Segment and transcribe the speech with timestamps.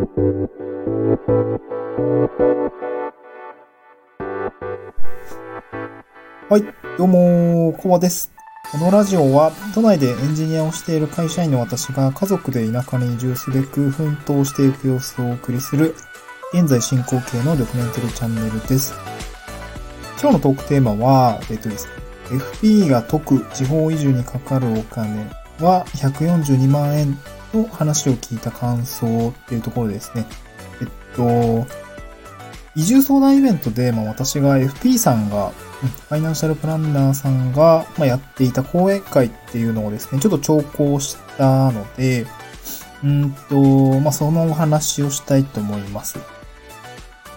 [0.00, 0.06] は
[6.56, 6.64] い、
[6.96, 8.32] どうも、コバです。
[8.72, 15.94] このラジオは、都内でエンジニアをしている会社員の私が家族で田舎に移住すべく奮闘していく様子をお送りする、
[16.54, 18.94] 現在進行形のドキュメンタリーチャンネルです。
[20.18, 21.92] 今日のトークテーマは、えっとですね、
[22.30, 25.28] FP が解く地方移住にかかるお金
[25.58, 27.18] は142万円
[27.54, 30.26] の話を聞いた感想っていうところですね。
[30.80, 31.66] えっと、
[32.76, 42.26] 移住相談イベントで、まあ、私が FP さんが、ファイナンシャルプランナーさんが、まあ、やっていた講演会っていうのをですね、ちょっと聴講したので、
[43.02, 46.18] うんと、まあ、そのお話をしたいと思います。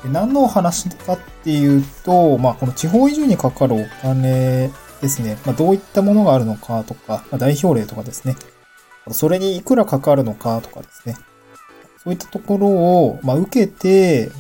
[0.03, 4.69] で何のお話かっていうと、まあ、この地方移住にかかるお金
[5.01, 8.35] ですね、まあ、どういったものがあるのかとか、まあ、代表例とかですね、
[9.11, 11.15] それにいくらかかるのかとかですね、
[12.03, 14.31] そういったところを、まあ、受けて、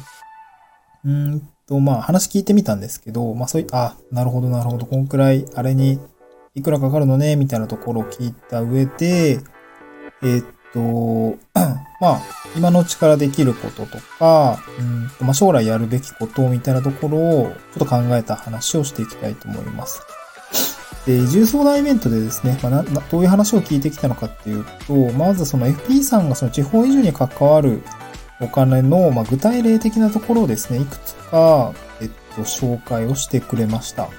[1.05, 5.99] うんと、まあ、話聞いてみたんですけど、まあ、そういった、あ、なるほど、なるほど、こんくらい、あれに、
[6.55, 9.39] いくらかかるのね、みたいなところを聞いた上で、
[10.21, 10.79] え、っと、
[11.99, 12.21] まあ、
[12.55, 20.01] 今のうちからできることとか、うんとまあ、将来やるべきことみたいなところを、ちょっと考えた話をしていきたいと思います。
[21.05, 27.83] で、移住相談イベントでですね、まあ、などういう話を聞いてきたのかっていうと、まずその FP さんがその地方移住に関わる
[28.39, 34.09] お金の、まあ、具体例的なところをですね、いくつか、えっと、紹介をしてくれました。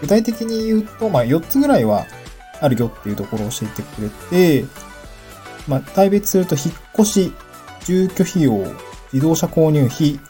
[0.00, 2.06] 具体的に言うと、まあ、4つぐらいは
[2.60, 4.64] あるよっていうところを教えてくれて、
[5.68, 7.32] まあ、大別すると、引っ越し、
[7.84, 8.64] 住居費用、
[9.12, 10.20] 自動車購入費、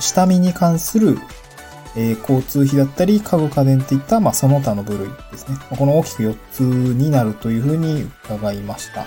[0.00, 1.18] 下見に関する、
[1.96, 5.58] えー、交通費だったり、家具家電っていった、まあ、その他の部類ですね。
[5.76, 9.00] この大きく4つになるというふうに伺いました。
[9.00, 9.06] うん、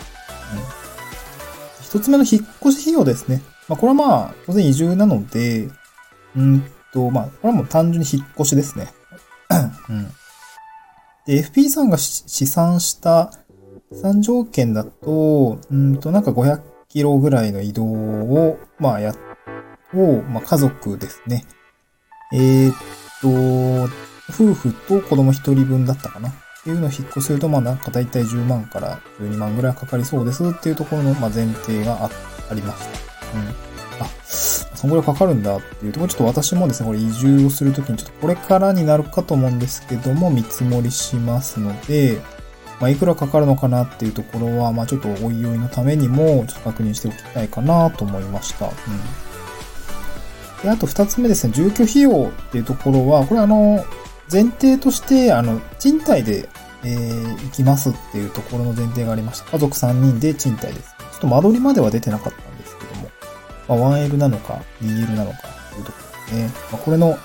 [1.82, 3.42] 1つ目の引っ越し費用ですね。
[3.70, 5.70] まあ、これはまあ、当然移住なので、
[6.36, 8.88] うんと、まあ、これはもう単純に引っ越しですね。
[9.90, 10.08] うん。
[11.26, 13.32] で、FP さんが試算した
[13.94, 19.16] 3条件だと、うんと、なんか500キロぐらいの移動を、まあ、や、
[19.94, 21.46] を、まあ、家族ですね。
[22.34, 22.76] えー、っ
[23.22, 23.94] と、
[24.30, 26.30] 夫婦と子供1人分だったかな？
[26.30, 26.34] っ
[26.64, 32.10] ていうのを引っ越すると、まあなんか大体10万から12万ぐらいかかりそうですっていうところの、ま、前提が
[32.50, 33.38] ありました。
[33.38, 33.48] うん。
[34.02, 42.22] あ、そんぐらいかかるんだっていうところ、ちょっと私もですね、これ移住をするときにちょっとこれからになるかと思うんですけども、見積もりしますので、
[42.80, 48.66] まあ、いくらかかるのかなっていうところは、まあ、ちょっとおいおいのためにも、ちょっと確認しておきたいかなと思いました。
[48.66, 48.74] うん。
[50.64, 53.86] で、あと二つ目ですね、住居費用っていうところは、これあの、
[54.32, 56.50] 前提として、あの、賃貸で、
[56.86, 59.52] えー、行きますっていうところの前提がありました。
[59.52, 60.96] 家族3人で賃貸です。
[61.12, 63.10] ちょっと間取りまでは出てなかったんですけども
[63.68, 65.38] まあ、1L なのか 2L なのか
[65.72, 66.52] というところですね。
[66.72, 67.18] まあ、これの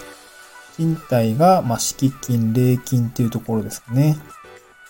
[0.76, 4.16] 賃貸が、まあ、敷金、礼金っていうところですかね。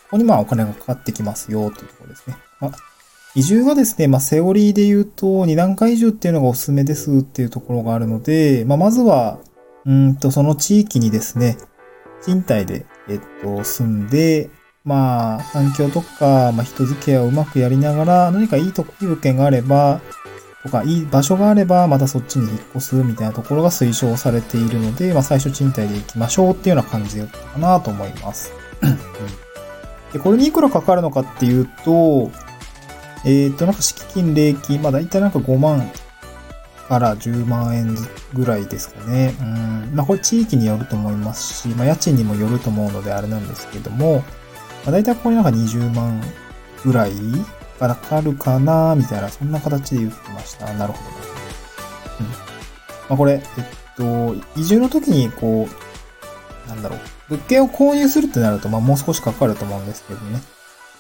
[0.05, 2.37] ここにまあお金がかかってきますよというところですね。
[2.61, 2.73] まあ、
[3.35, 9.39] 移住はですね、まあ、セオリーで言うと、二段階移住っていうのがおすすめですっていうところがあるので、まあ、まずは、
[9.85, 11.59] うんと、その地域にですね、
[12.23, 14.51] 賃貸で、えっと、住んで、
[14.85, 20.01] まあ、環境とか、まあ、人付き合いをうまくやりながら、何かいいとこ、いい物件があれば、
[20.63, 28.51] とか、いい場所があれば、またそっちに引っ越すみたいなところが推奨されているので、まあ、最初賃貸で行きましょうっていうような感じでったかなと思います。
[30.13, 32.31] で、これにいくらかかるのかっていうと、
[33.25, 35.91] えっ、ー、と、なんか敷金、礼金、まあ大体なんか5万
[36.89, 37.97] から10万円
[38.33, 39.35] ぐらいですかね。
[39.41, 39.91] うん。
[39.95, 44.19] まあこれ地域によると思いますし、まあ家賃にもよると思うのであれなんですけども、
[44.85, 46.23] まあ大体ここになんか20万
[46.85, 47.13] ぐらい
[47.79, 50.73] かかるかなみたいな、そんな形で言ってました。
[50.75, 51.11] なるほど。
[52.21, 52.27] うん。
[52.27, 52.35] ま
[53.11, 53.41] あ、これ、えっ
[53.97, 55.69] と、移住の時に、こ
[56.67, 56.99] う、なんだろう、
[57.31, 60.41] 物件を購入するってなると、まあ、もう少しかかると思うんですけどね。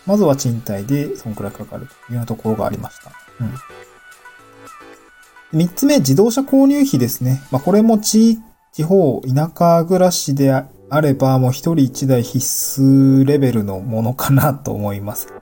[0.06, 3.12] まずは賃貸で、そんくらいかかるというようなところがありました。
[3.40, 3.54] うん。
[5.52, 7.42] 三つ目、自動車購入費ですね。
[7.50, 8.38] まあ、これも地、
[8.72, 15.32] 地方、田舎暮らしであれば、もう一人一台必須レベルのものかなと思います。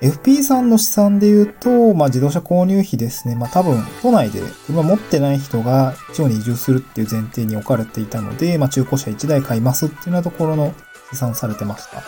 [0.00, 3.34] FP さんの資産で言うと、まあ自動車購入費ですね。
[3.34, 10.72] まあ多分、都内で車持ってない人が地方に移住するっていう前提に置かれていたので、まあ中古車1台買いますっていうようなところの
[11.12, 12.02] 試算されてました。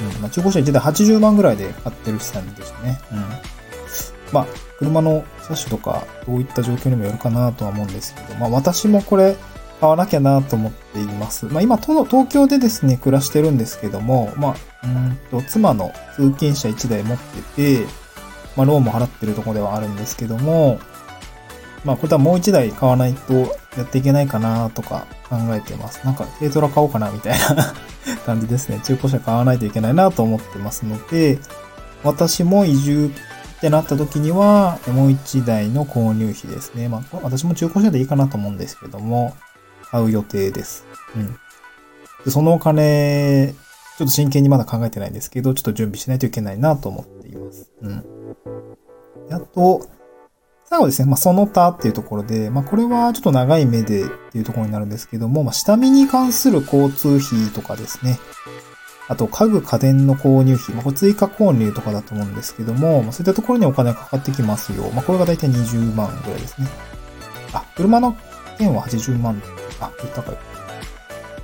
[0.00, 3.00] うん、まあ中古車1台80万ぐらいで買ってる資産でしたね。
[3.12, 3.18] うん。
[4.32, 4.46] まあ、
[4.78, 9.36] 車の車種とかどういった状況にもよるかなとは思うんですけど、まあ私もこれ、
[9.80, 11.46] 買わなきゃなと思っています。
[11.46, 14.54] まあ今、東京でですね、暮らしてるんですけども、まあ、
[14.84, 17.86] うんと、妻の通勤車1台持ってて、
[18.56, 20.78] まあローンも払ってるとこではあるんですけども、
[21.84, 23.34] まあ、これはもう一台買わないと
[23.76, 26.04] やっていけないかなとか考えてます。
[26.04, 27.74] なんか、軽トラ買おうかなみたいな
[28.26, 28.80] 感じですね。
[28.84, 31.38] 中古車買わないといけないなと思ってますので、
[32.02, 36.88] 私も移住ってなった時には、もう一台の購入費ですね。
[36.88, 39.34] まあ、私も中古車でいいかなと思うんですけども、
[39.90, 40.84] 買う予定です。
[41.16, 41.36] うん。
[42.24, 43.54] でそのお金、
[43.98, 47.70] ちょっと真剣にまだ考えてないんですけど、ちょっと準備しないといけないなと思っています。
[47.82, 48.04] うん。
[49.30, 49.86] あと、
[50.70, 58.20] 最後ですね、まあ、その他っていうところで、まあ、これはちょっと長い目でっていうところになるんですけども、まあ、下見に関する交通費とかですね、
[59.08, 64.88] あと、家具家電の購入費、まあ、これ追加購入とかだと思うんですけども、まあ、そういったところにお金がかかってきますよ。
[64.92, 66.68] まあ、これがだいたい20万ぐらいですね。
[67.52, 68.16] あ、車の
[68.56, 69.42] 件は80万。
[69.80, 70.36] あ、高い。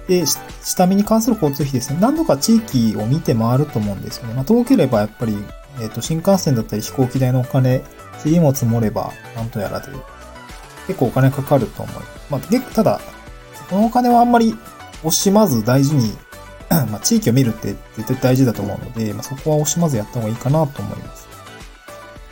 [0.06, 0.24] で、
[0.62, 1.98] 下見に関する交通費ですね。
[2.00, 4.34] 何度か地域を見て回ると思うんですよね。
[4.34, 5.36] まあ、遠ければやっぱり、
[5.80, 7.82] えっ、ー、と、新幹線だったり飛行機代のお金
[8.24, 9.88] 塵も積もれば、なんとやらで、
[10.86, 12.06] 結構お金かかると思います。
[12.30, 13.00] まあ、結構、ただ、
[13.68, 14.56] このお金はあんまり
[15.02, 16.12] 惜しまず大事に、
[16.70, 21.28] まあ、地域を見るって絶対大事だと思うので、まあ、そこは惜しまずやった方がいいかなと思います。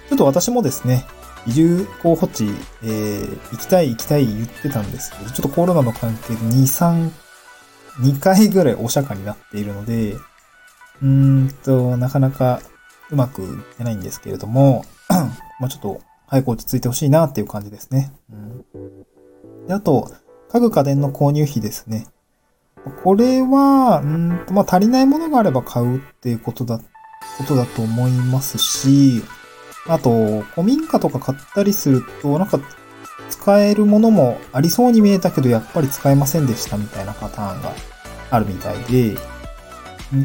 [0.09, 1.07] ちょっと私もですね、
[1.47, 2.47] 移住候補地、
[2.83, 7.11] えー、行きたい行きたい言ってたんですけど、ちょっとコロナの関係で2、3、
[8.01, 12.61] 2回ぐらいお釈迦になっているので、うーんと、なかなか
[13.15, 14.85] うまくいってないんですけれども、
[15.61, 18.13] まあちょっと早く落ち着いてほしいなっていう感じですね。
[18.75, 20.11] うん、であと、
[20.51, 22.07] 家具家電の購入費ですね。
[23.03, 26.85] これは、うんとまあ、足りないものがあれば買うっていうことだ、こ
[27.47, 29.23] とだと思いますし、
[29.87, 32.61] あと、古民家とか買ったりすると、なんか、
[33.31, 37.73] 使えるものもありそうに見えたけど、やっぱり使えませんでしたみたいなパターンが
[38.31, 39.17] あるみたいで、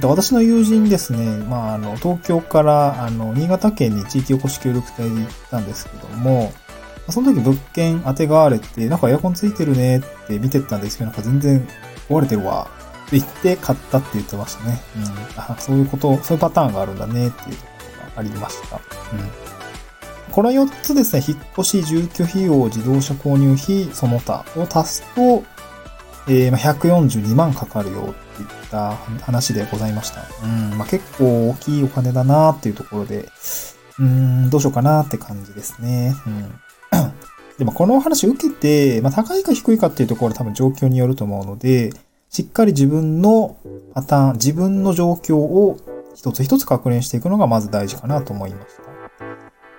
[0.03, 6.53] 私の友人ですね、まあ、あの、東京から、あの、新潟県に地域おこし協力隊で行ったんですけども、
[7.09, 11.67] その時物件当てがわれて、なんかエアコンついてるねって見てたんですけど、なんか全然
[12.07, 12.69] 壊れてるわ
[13.07, 14.79] って言って買ったって言ってましたね。
[14.97, 15.03] うん。
[15.41, 17.69] あ、そういうこと、そういうパターンがあるんだねっていうとこ
[18.09, 18.75] とがありました。
[18.75, 18.81] うん。
[20.31, 25.43] この4つですね、引っ越し、住居費用、自動車購入費、その他を足すと、
[26.27, 28.13] えー、142万かかるよ
[28.43, 30.21] っていった話でございました。
[30.43, 33.29] うん、まあ、結構大きいお金だなっていうところで、
[33.99, 36.15] うん、どうしようかなって感じですね。
[36.25, 36.59] うん。
[37.57, 41.91] でもこのお話受けて、まあ、高いか低いかっていうところは多分状況によると思うので、
[42.29, 43.57] しっかり自分の
[43.93, 45.77] パターン、自分の状況を
[46.15, 48.83] 一つ一つ確認していくのがまず大事かなと思いました。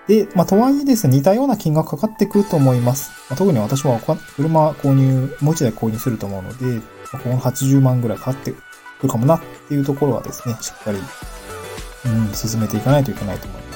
[0.08, 3.10] で、まあ、とはいえですね、似たような金額かかってくると思います。
[3.30, 4.00] まあ、特に私は
[4.36, 6.84] 車購入、もう一台購入すると思うので、
[7.18, 8.56] この80万ぐらいかかってく
[9.04, 13.74] るかもなっていうところはですね、しっかり、うん、進めていかないといけないと思いま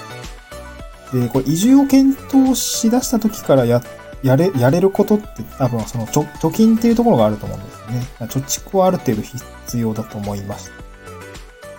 [1.10, 1.20] す。
[1.20, 3.82] で、これ移住を検討しだした時からや、
[4.22, 8.06] やれ、やれることって多分その貯貯金っていうところがあると思うんですよね。
[8.20, 10.84] 貯蓄はある程度必要だと思いました。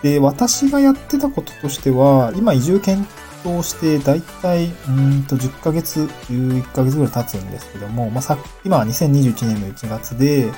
[0.04, 3.08] で、私がやってたこととしては、今移住検
[3.44, 10.52] 討して、だいたい、うんと、10ヶ月、11ヶ月ぐらい経つんですけども、まあ、さ、今は2021年の1月で、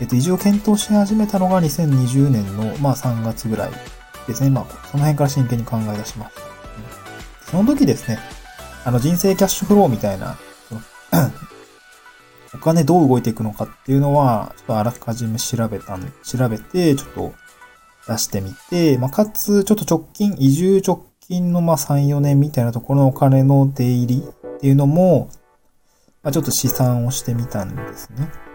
[0.00, 3.72] えっと、移住を検討し始めたのが2020年の、まあ、3月ぐらい
[4.26, 4.50] ですね。
[4.50, 6.42] まあ、その辺から真剣に考え出しました。
[6.42, 6.48] うん、
[7.44, 8.18] その時ですね、
[8.84, 10.38] あの、人生キャッシュフローみたいな、
[12.54, 17.34] お金どう動いていくのかっていうのは、ちょっとあらかじめ調べたん、調べて、ちょっと
[18.08, 24.24] 出してみて、まあ、かつ、ちょっと直近、移住直近のまあ3、4年みたいなところのお金の出入り
[24.56, 25.28] っていうのも、
[26.22, 28.49] まあ、ちょっと試算をしてみたんですね。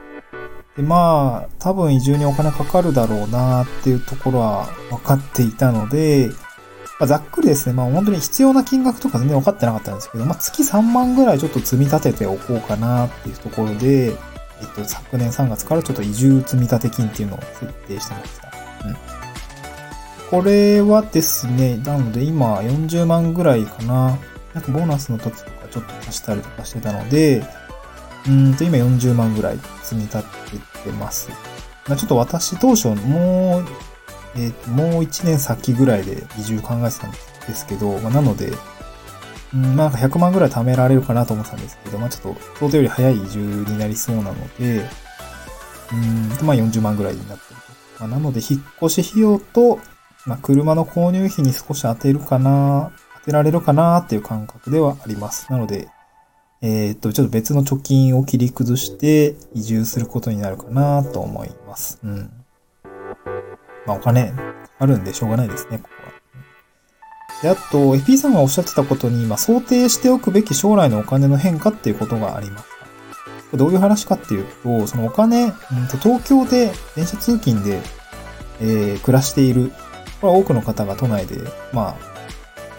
[0.75, 6.29] で、まあ、多分移住にお金かかるだろうなっていうところは分かっていたので、
[6.99, 14.15] まあ、ざっくりですね、まあ本当に必要な金額とか全然分かってなかったんですけど、まあ月3万ぐらいちょっと積み立てておこうかなっていうところで、えっ
[14.75, 18.51] と、昨年3月からちょっと移住積立金っていうのを設定してました。
[18.87, 18.95] うん。
[20.31, 24.17] これはですね、なので今40万ぐらいかな。
[24.53, 27.43] なんかボーナスの時とかちょっと足したりとかしてたので、
[28.27, 31.29] うんと今40万ぐらい積み立ててます。
[31.87, 33.65] まあ、ちょっと私当初もう、
[34.35, 37.17] えー、もう1年先ぐらいで移住考えてたんで
[37.55, 38.51] すけど、まあ、なので、
[39.53, 44.89] うん、なんか100万ぐらい貯められるかなと思ってたんですけど、まあちょっと想定より早い移住になりそうなので、
[45.91, 47.59] うん、まあ40万ぐらいになってる
[47.97, 48.03] と。
[48.03, 49.79] まあ、なので引っ越し費用と、
[50.25, 55.49] まあ、車の購入費に少し当てるかな、当てられるかなっていう感覚ではあります。
[55.51, 55.87] なので、
[56.61, 61.99] えー、っと、ちょっと別の貯金を切り崩して移住することになるかなと思います。
[62.03, 62.31] うん。
[63.85, 64.35] まあ、お金か
[64.79, 66.15] かるんでしょうがないですね、ここは。
[67.43, 72.63] で、あと、FP さんがおっしゃってたことに、まあ、想定しておくべき将来のお金の変化っていうことがありまし
[73.51, 73.57] た。
[73.57, 75.51] どういう話かっていうと、そのお金、うん、
[75.87, 77.81] と東京で電車通勤で、
[78.59, 79.71] えー、暮らしている、
[80.21, 81.37] これは多くの方が都内で、
[81.71, 82.14] まあ、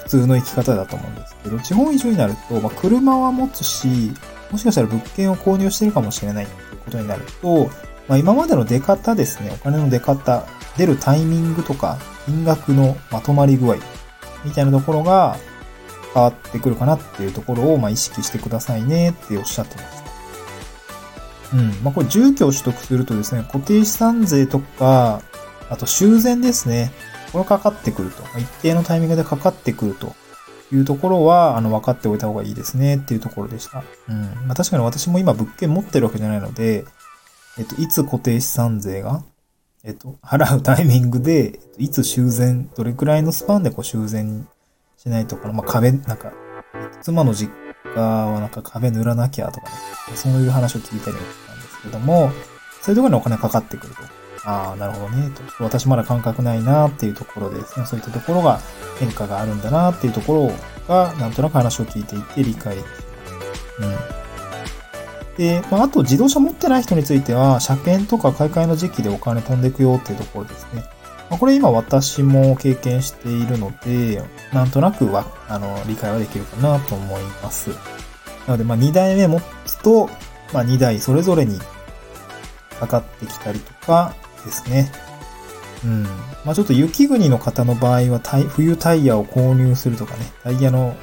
[0.07, 4.13] 普通の生き方だと思うんですけど、地方移住になると、まあ、車は持つし、
[4.53, 7.69] もしかしたら物件を購入してるかもしれないっていうことになると、
[8.07, 10.47] まあ、今までの出方ですね、お金の出方、
[10.77, 13.77] 出るタイミングとか、金額のまとまり具合、
[14.45, 15.37] みたいなところが
[16.15, 19.89] 変わってくるかなっていうところを、ま、意識してくださいねっておっしゃってまし
[21.51, 21.57] た。
[21.57, 21.71] うん。
[21.83, 25.21] まあ、これ住居を取得するとですね、固定資産税とか、
[25.69, 26.93] あと修繕ですね。
[27.33, 28.23] これかかってくると。
[28.39, 30.15] 一定のタイミングでかかってくると
[30.73, 33.85] いうところは、あの、分かっておいた方がいいですねっていうところでした。
[34.09, 34.23] うん。
[34.47, 36.85] まあ、確かに私も今物件持ってるわけじゃないので、
[37.59, 39.23] えっと、いつ固定資産税が、
[39.85, 44.47] えっと、払うタイミングで、いつ修繕、どれくらいのスパンでこう修繕
[44.97, 46.33] しないとか、まあ、壁、なんか、
[47.03, 47.53] 妻の実
[47.95, 49.73] 家はなんか壁塗らなきゃとかね、
[50.15, 52.31] そういう話を聞いたりもしたんですけども、
[52.83, 54.03] そういうところにお金かかってくると。
[54.47, 55.65] ああ、なるほどね、と。
[55.65, 58.61] 私まだ感覚ないなっていうところでですね、そういったところが
[59.01, 60.51] 変化があるんだなっていうとこ
[60.89, 62.77] ろが、なんとなく話を聞いていて理解。
[62.77, 62.85] うん。
[65.37, 70.85] で、まあ、あと自動車持ってない人については、車検とか買い替えの時期でお金飛んでいくよっていうところですね。
[71.29, 74.23] まあ、これ今私も経験しているので、
[74.53, 77.71] なんとなくは、あの、理解はできるかなと思います。
[78.47, 80.09] なので、まあ、2台目持つと、
[80.53, 81.59] まあ、2台それぞれに
[82.79, 84.15] かかってきたりとか
[84.47, 84.91] ですね。
[85.85, 86.03] うん。
[86.45, 90.97] まあ、ちょっと雪国の方の場合は、冬タイヤを購入するとかね、タイヤの、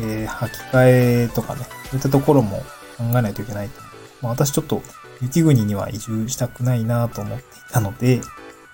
[0.00, 2.58] えー、履き替えとかね、そういったところも
[2.98, 3.80] 考えないといけないと。
[4.22, 4.82] まあ、私ちょっと
[5.20, 8.20] 雪国には移住したくないなと思っていたので、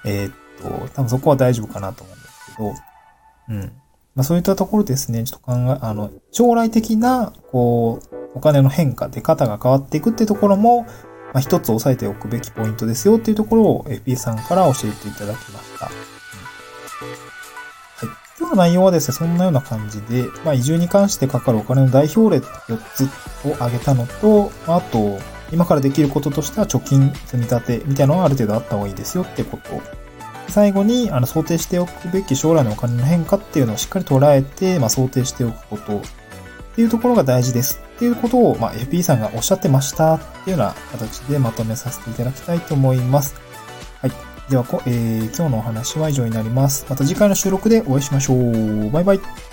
[0.04, 2.74] えー、っと、多分そこは大丈夫かなと思うんですけど、
[3.48, 3.72] うん。
[4.14, 10.86] まあそういったところですね、ちょっと考え、あの、将来的な、こう、お金の変化、出方が変わっていくってところも、
[11.32, 15.86] まあ一つ押さえておくべきポイントですよっていうところを FP さんから教えていただきました。
[15.86, 15.94] はい
[18.38, 23.04] 今日の内容はですね、そんなような感じで、まあ、移住に関してかかるお金の代表例4つ
[23.46, 25.20] を挙げたのと、あと、
[25.52, 29.80] 今からできることとしては貯金、積み立てみたいなのはある程度あった方がいいですよってこと。
[30.48, 36.02] 最後に、あの、想定しておくべき将来のお金の変化っていうのをしっかり捉えて、まあ、想定しておくこと
[36.72, 43.34] っていうところが大事ですっていうことを、まあ、FP さんがおっしゃってましたっていうような形でまとめさせていただきたいと思います。
[44.00, 44.12] はい。
[44.50, 46.86] では、えー、今日のお話は以上になります。
[46.88, 48.90] また次回の収録でお会いしましょう。
[48.90, 49.51] バイバイ。